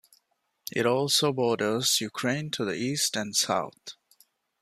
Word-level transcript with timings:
It 0.71 0.87
also 0.87 1.31
borders 1.31 2.01
Ukraine 2.01 2.49
to 2.53 2.65
the 2.65 2.73
east 2.73 3.15
and 3.15 3.35
south. 3.35 3.97